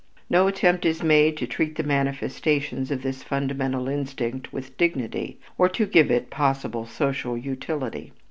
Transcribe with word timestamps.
No 0.31 0.47
attempt 0.47 0.83
is 0.83 1.03
made 1.03 1.37
to 1.37 1.45
treat 1.45 1.75
the 1.75 1.83
manifestations 1.83 2.89
of 2.89 3.03
this 3.03 3.21
fundamental 3.21 3.87
instinct 3.87 4.51
with 4.51 4.75
dignity 4.75 5.37
or 5.59 5.69
to 5.69 5.85
give 5.85 6.09
it 6.09 6.31
possible 6.31 6.87
social 6.87 7.37
utility. 7.37 8.11